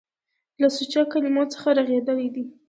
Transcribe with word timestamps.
له 0.61 0.67
سوچه 0.75 1.01
کلمو 1.11 1.43
څخه 1.53 1.69
رغېدلي 1.77 2.27
دي. 2.35 2.43